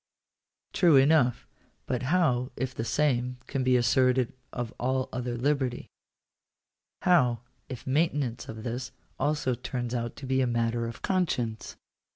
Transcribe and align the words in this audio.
True 0.73 0.95
enough; 0.95 1.47
but 1.85 2.01
how 2.09 2.49
if 2.55 2.73
the 2.73 2.83
same 2.83 3.37
can 3.45 3.63
be 3.63 3.77
asserted 3.77 4.33
of 4.51 4.73
all 4.79 5.09
other 5.13 5.37
liberty? 5.37 5.91
H&w 7.05 7.37
if 7.69 7.85
maintenance 7.85 8.49
of 8.49 8.63
this 8.63 8.91
also 9.19 9.53
turns 9.53 9.93
out 9.93 10.15
to 10.15 10.25
be 10.25 10.41
a 10.41 10.47
matter 10.47 10.87
of 10.87 11.03
conscience 11.03 11.75